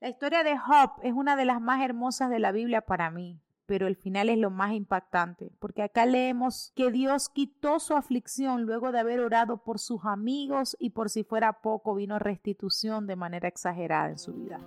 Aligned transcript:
La 0.00 0.08
historia 0.08 0.44
de 0.44 0.56
Job 0.56 0.92
es 1.02 1.12
una 1.12 1.34
de 1.34 1.44
las 1.44 1.60
más 1.60 1.82
hermosas 1.82 2.30
de 2.30 2.38
la 2.38 2.52
Biblia 2.52 2.82
para 2.82 3.10
mí, 3.10 3.40
pero 3.66 3.88
el 3.88 3.96
final 3.96 4.28
es 4.28 4.38
lo 4.38 4.48
más 4.48 4.72
impactante, 4.72 5.50
porque 5.58 5.82
acá 5.82 6.06
leemos 6.06 6.72
que 6.76 6.92
Dios 6.92 7.28
quitó 7.28 7.80
su 7.80 7.94
aflicción 7.96 8.62
luego 8.62 8.92
de 8.92 9.00
haber 9.00 9.18
orado 9.18 9.64
por 9.64 9.80
sus 9.80 10.04
amigos 10.04 10.76
y 10.78 10.90
por 10.90 11.10
si 11.10 11.24
fuera 11.24 11.62
poco 11.62 11.96
vino 11.96 12.20
restitución 12.20 13.08
de 13.08 13.16
manera 13.16 13.48
exagerada 13.48 14.10
en 14.10 14.18
su 14.18 14.34
vida. 14.34 14.60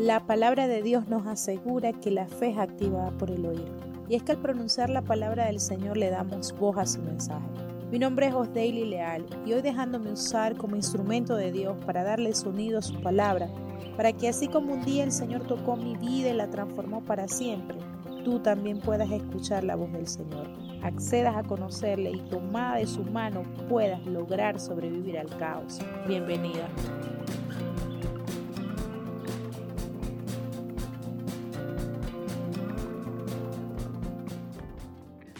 La 0.00 0.26
palabra 0.26 0.66
de 0.66 0.82
Dios 0.82 1.06
nos 1.06 1.28
asegura 1.28 1.92
que 1.92 2.10
la 2.10 2.26
fe 2.26 2.50
es 2.50 2.58
activada 2.58 3.12
por 3.12 3.30
el 3.30 3.46
oír, 3.46 3.72
y 4.08 4.16
es 4.16 4.24
que 4.24 4.32
al 4.32 4.38
pronunciar 4.38 4.90
la 4.90 5.02
palabra 5.02 5.46
del 5.46 5.60
Señor 5.60 5.96
le 5.96 6.10
damos 6.10 6.50
voz 6.58 6.76
a 6.76 6.86
su 6.86 7.00
mensaje. 7.02 7.71
Mi 7.92 7.98
nombre 7.98 8.26
es 8.26 8.32
Osdaily 8.32 8.86
Leal 8.86 9.26
y 9.44 9.52
hoy 9.52 9.60
dejándome 9.60 10.12
usar 10.12 10.56
como 10.56 10.76
instrumento 10.76 11.36
de 11.36 11.52
Dios 11.52 11.76
para 11.84 12.02
darle 12.02 12.34
sonido 12.34 12.78
a 12.78 12.82
su 12.82 12.98
palabra, 13.02 13.50
para 13.98 14.14
que 14.14 14.28
así 14.28 14.48
como 14.48 14.72
un 14.72 14.82
día 14.82 15.04
el 15.04 15.12
Señor 15.12 15.46
tocó 15.46 15.76
mi 15.76 15.98
vida 15.98 16.30
y 16.30 16.32
la 16.32 16.48
transformó 16.48 17.04
para 17.04 17.28
siempre, 17.28 17.76
tú 18.24 18.38
también 18.38 18.80
puedas 18.80 19.10
escuchar 19.10 19.64
la 19.64 19.76
voz 19.76 19.92
del 19.92 20.08
Señor, 20.08 20.48
accedas 20.82 21.36
a 21.36 21.42
conocerle 21.42 22.12
y 22.12 22.20
tomada 22.30 22.76
de 22.76 22.86
su 22.86 23.04
mano 23.04 23.42
puedas 23.68 24.02
lograr 24.06 24.58
sobrevivir 24.58 25.18
al 25.18 25.28
caos. 25.36 25.78
Bienvenida. 26.08 26.70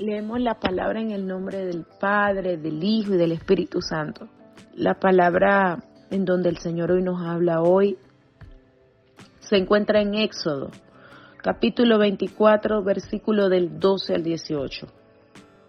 Leemos 0.02 0.41
la 0.41 0.59
palabra 0.59 1.01
en 1.01 1.12
el 1.12 1.27
nombre 1.27 1.65
del 1.65 1.84
Padre, 2.01 2.56
del 2.56 2.83
Hijo 2.83 3.15
y 3.15 3.16
del 3.16 3.33
Espíritu 3.33 3.80
Santo. 3.80 4.28
La 4.75 4.95
palabra 4.95 5.78
en 6.11 6.25
donde 6.25 6.48
el 6.48 6.59
Señor 6.59 6.91
hoy 6.91 7.02
nos 7.02 7.23
habla 7.23 7.62
hoy 7.62 7.97
se 9.39 9.56
encuentra 9.56 10.00
en 10.00 10.14
Éxodo, 10.14 10.70
capítulo 11.42 11.98
24, 11.98 12.83
versículo 12.83 13.48
del 13.48 13.78
12 13.78 14.14
al 14.14 14.22
18. 14.22 14.86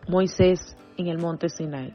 Moisés 0.08 0.76
en 0.98 1.08
el 1.08 1.18
monte 1.18 1.50
Sinai. 1.50 1.94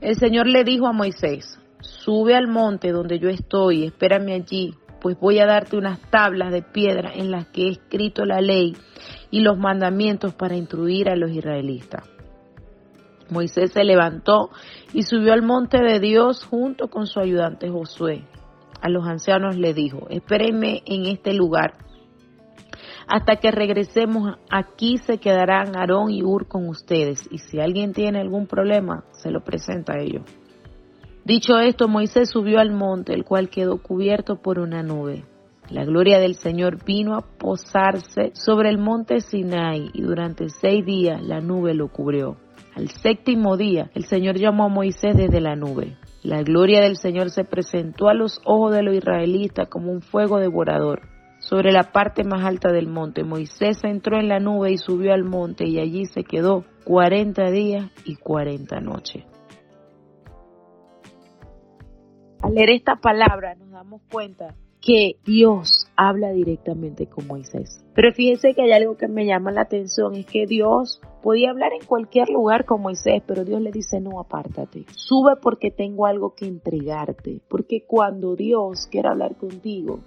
El 0.00 0.16
Señor 0.16 0.46
le 0.46 0.64
dijo 0.64 0.86
a 0.86 0.92
Moisés, 0.92 1.58
sube 1.80 2.34
al 2.34 2.46
monte 2.46 2.90
donde 2.90 3.18
yo 3.18 3.28
estoy, 3.28 3.84
espérame 3.84 4.34
allí, 4.34 4.74
pues 5.00 5.18
voy 5.18 5.38
a 5.38 5.46
darte 5.46 5.76
unas 5.76 6.00
tablas 6.10 6.52
de 6.52 6.62
piedra 6.62 7.12
en 7.14 7.30
las 7.30 7.46
que 7.46 7.68
he 7.68 7.70
escrito 7.70 8.24
la 8.24 8.40
ley 8.40 8.76
y 9.30 9.40
los 9.40 9.58
mandamientos 9.58 10.34
para 10.34 10.56
instruir 10.56 11.08
a 11.08 11.16
los 11.16 11.30
israelitas. 11.30 12.08
Moisés 13.30 13.72
se 13.72 13.84
levantó 13.84 14.50
y 14.92 15.02
subió 15.02 15.32
al 15.32 15.42
monte 15.42 15.78
de 15.78 16.00
Dios 16.00 16.44
junto 16.44 16.88
con 16.88 17.06
su 17.06 17.20
ayudante 17.20 17.68
Josué. 17.68 18.24
A 18.80 18.88
los 18.88 19.06
ancianos 19.06 19.56
le 19.56 19.74
dijo, 19.74 20.06
espérenme 20.10 20.82
en 20.86 21.06
este 21.06 21.32
lugar. 21.32 21.74
Hasta 23.06 23.36
que 23.36 23.50
regresemos 23.50 24.36
aquí 24.50 24.98
se 24.98 25.18
quedarán 25.18 25.76
Aarón 25.76 26.10
y 26.10 26.22
Ur 26.22 26.48
con 26.48 26.68
ustedes, 26.68 27.26
y 27.30 27.38
si 27.38 27.60
alguien 27.60 27.92
tiene 27.92 28.20
algún 28.20 28.46
problema, 28.46 29.04
se 29.12 29.30
lo 29.30 29.42
presenta 29.42 29.94
a 29.94 30.00
ellos. 30.00 30.22
Dicho 31.24 31.58
esto, 31.58 31.88
Moisés 31.88 32.30
subió 32.30 32.60
al 32.60 32.70
monte, 32.70 33.12
el 33.12 33.24
cual 33.24 33.50
quedó 33.50 33.82
cubierto 33.82 34.40
por 34.40 34.58
una 34.58 34.82
nube. 34.82 35.24
La 35.70 35.84
gloria 35.84 36.18
del 36.18 36.34
Señor 36.34 36.84
vino 36.84 37.14
a 37.14 37.20
posarse 37.20 38.32
sobre 38.34 38.70
el 38.70 38.78
monte 38.78 39.20
Sinai 39.20 39.90
y 39.92 40.02
durante 40.02 40.48
seis 40.48 40.84
días 40.84 41.22
la 41.22 41.40
nube 41.40 41.74
lo 41.74 41.86
cubrió. 41.88 42.38
Al 42.74 42.88
séptimo 42.88 43.56
día 43.56 43.88
el 43.94 44.04
Señor 44.04 44.36
llamó 44.36 44.64
a 44.64 44.68
Moisés 44.68 45.16
desde 45.16 45.40
la 45.40 45.54
nube. 45.54 45.96
La 46.24 46.42
gloria 46.42 46.80
del 46.80 46.96
Señor 46.96 47.30
se 47.30 47.44
presentó 47.44 48.08
a 48.08 48.14
los 48.14 48.40
ojos 48.44 48.72
de 48.74 48.82
los 48.82 48.96
israelitas 48.96 49.68
como 49.68 49.92
un 49.92 50.02
fuego 50.02 50.38
devorador. 50.38 51.02
Sobre 51.38 51.70
la 51.70 51.92
parte 51.92 52.24
más 52.24 52.44
alta 52.44 52.72
del 52.72 52.88
monte, 52.88 53.22
Moisés 53.22 53.82
entró 53.84 54.18
en 54.18 54.28
la 54.28 54.40
nube 54.40 54.72
y 54.72 54.76
subió 54.76 55.14
al 55.14 55.22
monte 55.24 55.68
y 55.68 55.78
allí 55.78 56.04
se 56.06 56.24
quedó 56.24 56.64
cuarenta 56.84 57.48
días 57.48 57.90
y 58.04 58.16
cuarenta 58.16 58.80
noches. 58.80 59.24
Al 62.42 62.54
leer 62.54 62.70
esta 62.70 62.96
palabra 62.96 63.54
nos 63.54 63.70
damos 63.70 64.02
cuenta 64.10 64.56
que 64.80 65.16
Dios 65.24 65.86
habla 65.96 66.32
directamente 66.32 67.06
con 67.06 67.26
Moisés. 67.26 67.84
Pero 67.94 68.12
fíjense 68.12 68.54
que 68.54 68.62
hay 68.62 68.72
algo 68.72 68.96
que 68.96 69.08
me 69.08 69.26
llama 69.26 69.52
la 69.52 69.62
atención, 69.62 70.14
es 70.14 70.26
que 70.26 70.46
Dios 70.46 71.00
podía 71.22 71.50
hablar 71.50 71.72
en 71.78 71.86
cualquier 71.86 72.30
lugar 72.30 72.64
con 72.64 72.80
Moisés, 72.80 73.22
pero 73.26 73.44
Dios 73.44 73.60
le 73.60 73.72
dice, 73.72 74.00
no, 74.00 74.20
apártate, 74.20 74.86
sube 74.94 75.36
porque 75.42 75.70
tengo 75.70 76.06
algo 76.06 76.34
que 76.34 76.46
entregarte, 76.46 77.42
porque 77.48 77.84
cuando 77.86 78.36
Dios 78.36 78.86
quiere 78.90 79.08
hablar 79.08 79.36
contigo, 79.36 80.00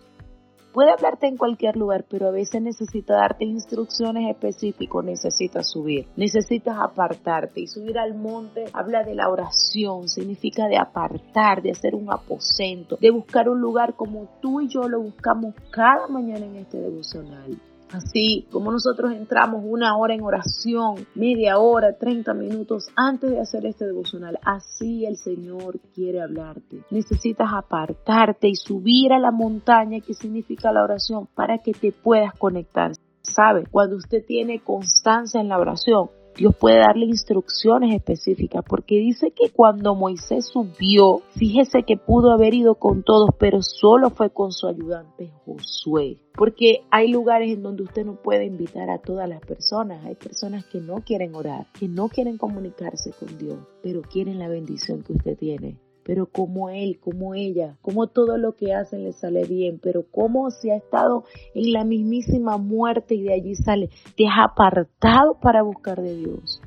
Puede 0.74 0.92
hablarte 0.92 1.28
en 1.28 1.38
cualquier 1.38 1.76
lugar, 1.76 2.04
pero 2.10 2.30
a 2.30 2.32
veces 2.32 2.60
necesita 2.60 3.14
darte 3.14 3.46
instrucciones 3.46 4.28
específicas, 4.28 5.04
necesitas 5.04 5.70
subir, 5.70 6.08
necesitas 6.16 6.78
apartarte 6.80 7.62
y 7.62 7.68
subir 7.68 8.00
al 8.00 8.16
monte 8.16 8.66
habla 8.74 9.04
de 9.04 9.14
la 9.14 9.30
oración, 9.30 10.10
significa 10.10 10.68
de 10.68 10.78
apartar, 10.78 11.62
de 11.62 11.72
hacer 11.72 11.94
un 11.94 12.12
aposento, 12.12 12.98
de 13.00 13.12
buscar 13.12 13.50
un 13.50 13.62
lugar 13.62 13.94
como 13.96 14.28
tú 14.42 14.62
y 14.62 14.68
yo 14.68 14.90
lo 14.90 15.00
buscamos 15.00 15.54
cada 15.70 16.08
mañana 16.08 16.46
en 16.46 16.56
este 16.56 16.80
devocional. 16.80 17.56
Así 17.94 18.48
como 18.52 18.72
nosotros 18.72 19.12
entramos 19.12 19.62
una 19.64 19.96
hora 19.96 20.16
en 20.16 20.24
oración, 20.24 21.06
media 21.14 21.60
hora, 21.60 21.96
30 21.96 22.34
minutos 22.34 22.88
antes 22.96 23.30
de 23.30 23.40
hacer 23.40 23.68
este 23.68 23.86
devocional, 23.86 24.40
así 24.44 25.06
el 25.06 25.16
Señor 25.18 25.80
quiere 25.94 26.22
hablarte. 26.22 26.84
Necesitas 26.90 27.50
apartarte 27.54 28.48
y 28.48 28.56
subir 28.56 29.14
a 29.14 29.20
la 29.20 29.30
montaña 29.30 30.00
que 30.00 30.16
significa 30.16 30.72
la 30.72 30.84
oración 30.84 31.28
para 31.36 31.60
que 31.60 31.74
te 31.74 31.92
puedas 31.92 32.34
conectar. 32.34 32.94
¿Sabe? 33.22 33.66
Cuando 33.70 33.96
usted 33.96 34.26
tiene 34.26 34.60
constancia 34.60 35.40
en 35.40 35.48
la 35.48 35.60
oración, 35.60 36.10
Dios 36.36 36.56
puede 36.56 36.80
darle 36.80 37.06
instrucciones 37.06 37.96
específicas, 37.96 38.64
porque 38.68 38.96
dice 38.96 39.32
que 39.32 39.50
cuando 39.52 39.96
Moisés 39.96 40.48
subió, 40.52 41.22
fíjese 41.36 41.84
que 41.84 41.98
pudo 41.98 42.32
haber 42.32 42.54
ido 42.54 42.76
con 42.76 43.04
todos, 43.04 43.30
pero 43.38 43.62
solo 43.62 44.10
fue 44.10 44.32
con 44.32 44.52
su 44.52 44.68
ayudante 44.68 45.32
Josué. 45.46 46.18
Porque 46.36 46.82
hay 46.90 47.10
lugares 47.10 47.52
en 47.52 47.62
donde 47.62 47.84
usted 47.84 48.06
no 48.06 48.16
puede 48.16 48.46
invitar 48.46 48.90
a 48.90 48.98
todas 48.98 49.30
las 49.30 49.42
personas. 49.42 50.04
Hay 50.06 50.16
personas 50.16 50.66
que 50.66 50.80
no 50.80 51.02
quieren 51.06 51.36
orar, 51.36 51.68
que 51.80 51.88
no 51.88 52.10
quieren 52.10 52.38
comunicarse 52.38 53.12
con 53.20 53.38
Dios, 53.38 53.60
pero 53.84 54.02
quieren 54.02 54.40
la 54.40 54.48
bendición 54.48 55.04
que 55.04 55.14
usted 55.14 55.38
tiene 55.38 55.78
pero 56.04 56.26
como 56.26 56.70
él, 56.70 57.00
como 57.00 57.34
ella, 57.34 57.78
como 57.82 58.08
todo 58.08 58.38
lo 58.38 58.56
que 58.56 58.74
hacen 58.74 59.04
le 59.04 59.14
sale 59.14 59.46
bien, 59.46 59.80
pero 59.82 60.04
como 60.12 60.52
si 60.52 60.70
ha 60.70 60.76
estado 60.76 61.24
en 61.56 61.72
la 61.72 61.86
mismísima 61.86 62.58
muerte 62.58 63.16
y 63.16 63.24
de 63.24 63.34
allí 63.34 63.56
sale, 63.56 63.90
te 64.18 64.28
has 64.28 64.52
apartado 64.52 65.40
para 65.42 65.64
buscar 65.64 66.02
de 66.02 66.16
Dios, 66.16 66.62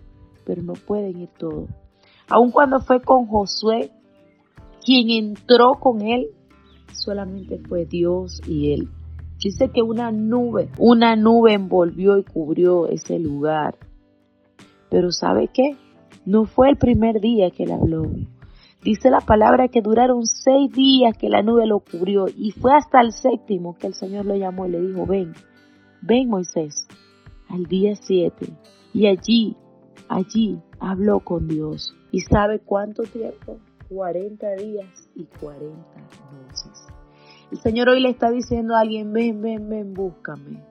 pero 0.45 0.63
no 0.63 0.73
pueden 0.73 1.21
ir 1.21 1.29
todos. 1.39 1.69
Aun 2.29 2.51
cuando 2.51 2.81
fue 2.81 3.03
con 3.03 3.27
Josué, 3.27 3.91
quien 4.85 5.11
entró 5.11 5.75
con 5.81 6.01
él, 6.01 6.29
solamente 6.93 7.59
fue 7.59 7.85
Dios 7.85 8.41
y 8.49 8.73
él. 8.73 8.89
Dice 9.39 9.71
que 9.71 9.83
una 9.83 10.11
nube, 10.11 10.71
una 10.79 11.15
nube 11.15 11.53
envolvió 11.53 12.17
y 12.19 12.25
cubrió 12.25 12.89
ese 12.89 13.19
lugar. 13.19 13.77
Pero 14.91 15.13
¿sabe 15.13 15.49
qué? 15.53 15.77
No 16.25 16.47
fue 16.47 16.71
el 16.71 16.77
primer 16.77 17.21
día 17.21 17.51
que 17.51 17.65
él 17.65 17.73
habló. 17.73 18.05
Dice 18.87 19.11
la 19.11 19.21
palabra 19.21 19.67
que 19.67 19.83
duraron 19.83 20.27
seis 20.27 20.71
días 20.71 21.19
que 21.19 21.29
la 21.29 21.43
nube 21.43 21.67
lo 21.67 21.81
cubrió 21.81 22.27
y 22.29 22.53
fue 22.53 22.73
hasta 22.73 23.01
el 23.01 23.11
séptimo 23.11 23.77
que 23.77 23.89
el 23.89 23.95
Señor 23.95 24.27
lo 24.27 24.37
llamó 24.37 24.65
y 24.65 24.71
le 24.71 24.81
dijo, 24.81 25.05
ven, 25.07 25.33
ven 26.03 26.29
Moisés, 26.29 26.87
al 27.49 27.65
día 27.65 27.97
siete. 27.97 28.47
Y 28.95 29.09
allí, 29.09 29.57
allí 30.09 30.61
habló 30.79 31.19
con 31.19 31.49
Dios. 31.49 31.97
¿Y 32.13 32.21
sabe 32.21 32.61
cuánto 32.61 33.03
tiempo? 33.03 33.59
40 33.89 34.55
días 34.55 35.11
y 35.17 35.25
40 35.41 35.67
noches. 36.47 36.87
El 37.51 37.59
Señor 37.59 37.89
hoy 37.89 38.01
le 38.01 38.11
está 38.11 38.31
diciendo 38.31 38.77
a 38.77 38.83
alguien, 38.83 39.13
ven, 39.13 39.43
ven, 39.43 39.69
ven, 39.69 39.95
búscame. 39.95 40.63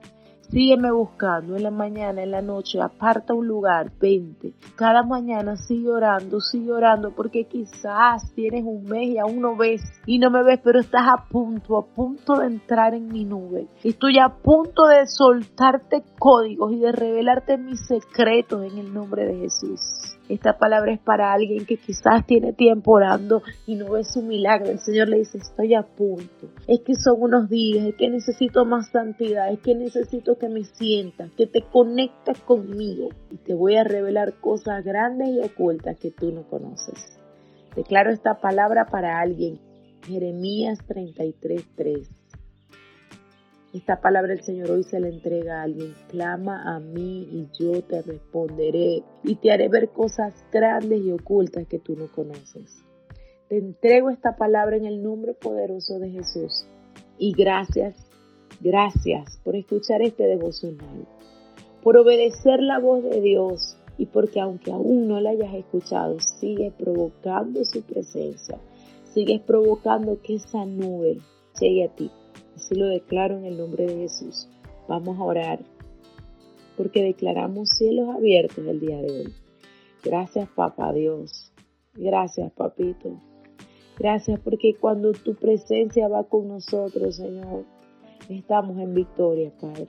Sígueme 0.50 0.92
buscando 0.92 1.56
en 1.56 1.64
la 1.64 1.72
mañana, 1.72 2.22
en 2.22 2.30
la 2.30 2.40
noche, 2.40 2.80
aparta 2.80 3.34
un 3.34 3.48
lugar, 3.48 3.90
vente. 4.00 4.52
Cada 4.76 5.02
mañana 5.02 5.56
sigue 5.56 5.90
orando, 5.90 6.40
sigue 6.40 6.70
orando, 6.70 7.10
porque 7.10 7.44
quizás 7.44 8.32
tienes 8.34 8.64
un 8.64 8.84
mes 8.84 9.08
y 9.08 9.18
aún 9.18 9.40
no 9.40 9.56
ves 9.56 9.82
y 10.06 10.18
no 10.18 10.30
me 10.30 10.44
ves, 10.44 10.60
pero 10.62 10.78
estás 10.78 11.06
a 11.08 11.28
punto, 11.28 11.76
a 11.76 11.84
punto 11.84 12.36
de 12.36 12.46
entrar 12.46 12.94
en 12.94 13.08
mi 13.08 13.24
nube. 13.24 13.66
Estoy 13.82 14.18
a 14.18 14.28
punto 14.28 14.86
de 14.86 15.06
soltarte 15.06 16.04
códigos 16.16 16.72
y 16.72 16.78
de 16.78 16.92
revelarte 16.92 17.58
mis 17.58 17.84
secretos 17.86 18.64
en 18.64 18.78
el 18.78 18.94
nombre 18.94 19.26
de 19.26 19.38
Jesús. 19.40 20.16
Esta 20.28 20.58
palabra 20.58 20.92
es 20.92 20.98
para 20.98 21.32
alguien 21.32 21.66
que 21.66 21.76
quizás 21.76 22.26
tiene 22.26 22.52
tiempo 22.52 22.92
orando 22.92 23.42
y 23.64 23.76
no 23.76 23.92
ve 23.92 24.02
su 24.02 24.22
milagro. 24.22 24.70
El 24.70 24.80
Señor 24.80 25.08
le 25.08 25.18
dice, 25.18 25.38
estoy 25.38 25.74
a 25.74 25.82
punto. 25.82 26.48
Es 26.66 26.80
que 26.80 26.94
son 26.96 27.16
unos 27.18 27.48
días, 27.48 27.86
es 27.86 27.94
que 27.94 28.10
necesito 28.10 28.64
más 28.64 28.90
santidad, 28.90 29.52
es 29.52 29.60
que 29.60 29.76
necesito 29.76 30.35
que 30.38 30.48
me 30.48 30.64
sientas, 30.64 31.30
que 31.32 31.46
te 31.46 31.62
conectas 31.62 32.40
conmigo 32.40 33.08
y 33.30 33.36
te 33.36 33.54
voy 33.54 33.76
a 33.76 33.84
revelar 33.84 34.34
cosas 34.40 34.84
grandes 34.84 35.28
y 35.28 35.40
ocultas 35.40 35.98
que 35.98 36.10
tú 36.10 36.32
no 36.32 36.48
conoces. 36.48 37.18
Declaro 37.74 38.10
esta 38.10 38.40
palabra 38.40 38.86
para 38.86 39.20
alguien. 39.20 39.60
Jeremías 40.06 40.78
33:3. 40.86 42.08
Esta 43.74 44.00
palabra 44.00 44.32
el 44.32 44.40
Señor 44.40 44.70
hoy 44.70 44.84
se 44.84 45.00
la 45.00 45.08
entrega 45.08 45.60
a 45.60 45.64
alguien. 45.64 45.92
Clama 46.08 46.74
a 46.74 46.80
mí 46.80 47.28
y 47.30 47.48
yo 47.58 47.82
te 47.82 48.00
responderé 48.00 49.02
y 49.22 49.34
te 49.36 49.52
haré 49.52 49.68
ver 49.68 49.90
cosas 49.90 50.32
grandes 50.50 51.02
y 51.02 51.12
ocultas 51.12 51.66
que 51.66 51.78
tú 51.78 51.94
no 51.94 52.10
conoces. 52.10 52.82
Te 53.48 53.58
entrego 53.58 54.08
esta 54.08 54.36
palabra 54.36 54.76
en 54.76 54.86
el 54.86 55.02
nombre 55.02 55.34
poderoso 55.34 55.98
de 55.98 56.10
Jesús. 56.10 56.66
Y 57.18 57.32
gracias, 57.32 57.94
gracias 58.60 59.38
por 59.44 59.56
escuchar 59.56 60.02
este 60.02 60.24
devocional, 60.24 61.06
por 61.82 61.96
obedecer 61.96 62.60
la 62.60 62.78
voz 62.78 63.02
de 63.02 63.20
Dios 63.20 63.76
y 63.98 64.06
porque 64.06 64.40
aunque 64.40 64.72
aún 64.72 65.08
no 65.08 65.20
la 65.20 65.30
hayas 65.30 65.54
escuchado, 65.54 66.20
sigue 66.20 66.72
provocando 66.76 67.64
su 67.64 67.82
presencia, 67.82 68.58
sigues 69.14 69.40
provocando 69.40 70.20
que 70.22 70.34
esa 70.34 70.64
nube 70.64 71.18
llegue 71.60 71.84
a 71.84 71.94
ti. 71.94 72.10
Así 72.54 72.74
lo 72.74 72.86
declaro 72.86 73.36
en 73.36 73.44
el 73.44 73.58
nombre 73.58 73.86
de 73.86 73.96
Jesús. 73.96 74.48
Vamos 74.88 75.18
a 75.18 75.24
orar 75.24 75.60
porque 76.76 77.02
declaramos 77.02 77.70
cielos 77.70 78.14
abiertos 78.14 78.58
el 78.66 78.80
día 78.80 79.00
de 79.00 79.10
hoy. 79.10 79.34
Gracias, 80.04 80.48
Papá 80.54 80.92
Dios. 80.92 81.52
Gracias, 81.94 82.52
Papito. 82.52 83.20
Gracias 83.98 84.38
porque 84.40 84.74
cuando 84.78 85.12
tu 85.12 85.34
presencia 85.34 86.06
va 86.08 86.24
con 86.24 86.48
nosotros, 86.48 87.16
Señor, 87.16 87.64
estamos 88.28 88.78
en 88.78 88.94
victoria, 88.94 89.52
Padre. 89.60 89.88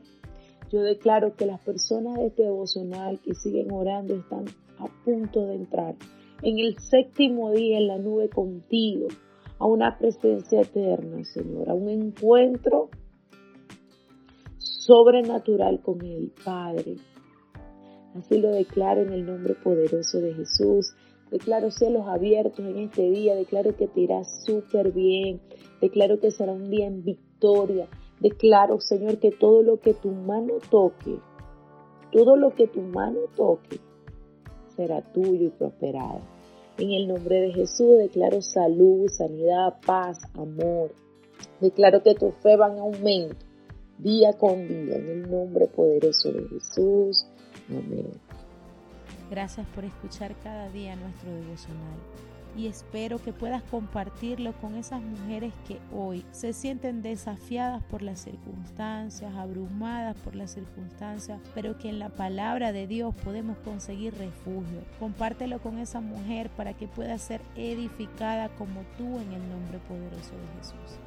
Yo 0.71 0.81
declaro 0.81 1.35
que 1.35 1.45
las 1.45 1.62
personas 1.62 2.15
de 2.15 2.27
este 2.27 2.44
devocional 2.44 3.19
que 3.21 3.33
siguen 3.33 3.71
orando 3.71 4.15
están 4.15 4.45
a 4.79 4.88
punto 5.06 5.45
de 5.45 5.56
entrar 5.56 5.95
en 6.41 6.59
el 6.59 6.77
séptimo 6.77 7.51
día 7.51 7.77
en 7.77 7.88
la 7.88 7.97
nube 7.97 8.29
contigo 8.29 9.07
a 9.59 9.65
una 9.65 9.97
presencia 9.97 10.62
eterna, 10.62 11.24
Señor, 11.24 11.69
a 11.69 11.74
un 11.74 11.89
encuentro 11.89 12.89
sobrenatural 14.57 15.81
con 15.81 16.01
el 16.03 16.31
Padre. 16.44 16.97
Así 18.15 18.39
lo 18.39 18.50
declaro 18.51 19.01
en 19.01 19.13
el 19.13 19.25
nombre 19.25 19.53
poderoso 19.56 20.19
de 20.21 20.33
Jesús. 20.33 20.95
Declaro 21.31 21.71
cielos 21.71 22.07
abiertos 22.07 22.59
en 22.59 22.77
este 22.77 23.09
día. 23.09 23.35
Declaro 23.35 23.75
que 23.75 23.88
te 23.88 24.01
irá 24.01 24.23
súper 24.23 24.91
bien. 24.91 25.41
Declaro 25.81 26.19
que 26.19 26.31
será 26.31 26.53
un 26.53 26.69
día 26.69 26.88
en 26.88 27.03
victoria. 27.03 27.88
Declaro, 28.19 28.80
Señor, 28.80 29.19
que 29.19 29.31
todo 29.31 29.62
lo 29.62 29.80
que 29.80 29.94
tu 29.94 30.10
mano 30.10 30.56
toque, 30.69 31.19
todo 32.12 32.36
lo 32.36 32.56
que 32.56 32.68
tu 32.68 32.81
mano 32.81 33.19
toque, 33.36 33.80
será 34.75 35.02
tuyo 35.02 35.48
y 35.48 35.50
prosperado. 35.50 36.22
En 36.78 36.92
el 36.92 37.08
nombre 37.08 37.42
de 37.42 37.54
Jesús 37.54 37.98
declaro 37.98 38.42
salud, 38.42 39.08
sanidad, 39.10 39.80
paz, 39.86 40.19
amor. 40.36 40.94
Declaro 41.60 42.04
que 42.04 42.14
tu 42.14 42.31
fe 42.31 42.56
va 42.56 42.72
en 42.72 42.80
aumento 42.80 43.48
día 43.98 44.34
con 44.34 44.68
día 44.68 44.96
en 44.96 45.10
el 45.10 45.31
nombre 45.31 45.68
poderoso 45.68 46.31
de 46.31 46.48
Jesús. 46.48 47.25
Amén. 47.69 48.12
Gracias 49.30 49.68
por 49.74 49.84
escuchar 49.84 50.36
cada 50.44 50.69
día 50.69 50.96
nuestro 50.96 51.31
devocional 51.31 51.98
y 52.57 52.65
espero 52.65 53.21
que 53.21 53.33
puedas 53.33 53.62
compartirlo 53.63 54.51
con 54.54 54.75
esas 54.75 55.01
mujeres 55.01 55.54
que 55.68 55.80
hoy 55.94 56.25
se 56.31 56.54
sienten 56.54 57.04
desafiadas 57.04 57.83
por 57.83 58.01
las 58.01 58.19
circunstancias, 58.19 59.36
abrumadas 59.36 60.18
por 60.18 60.36
las 60.36 60.51
circunstancias, 60.51 61.39
pero 61.54 61.77
que 61.77 61.89
en 61.89 62.00
la 62.00 62.09
palabra 62.09 62.71
de 62.71 62.88
Dios 62.88 63.13
podemos 63.24 63.57
conseguir 63.59 64.15
refugio. 64.15 64.81
Compártelo 65.00 65.59
con 65.59 65.77
esa 65.77 66.01
mujer 66.01 66.50
para 66.50 66.74
que 66.74 66.88
pueda 66.88 67.18
ser 67.19 67.42
edificada 67.56 68.50
como 68.50 68.81
tú 68.98 69.19
en 69.19 69.33
el 69.33 69.50
nombre 69.50 69.77
poderoso 69.88 70.31
de 70.31 70.57
Jesús. 70.57 71.00